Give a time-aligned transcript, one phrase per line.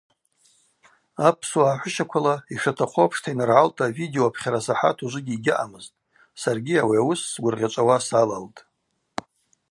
[1.27, 5.97] Апсуа гӏахӏвыщаквала йшатахъу апшта йаныргӏалта видео апхьарасахӏат ужвыгьи йгьаъамызтӏ,
[6.41, 8.59] саргьи ауи ауыс сгвыргъьачӏвауа салалтӏ.